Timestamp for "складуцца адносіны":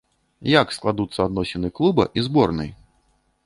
0.77-1.67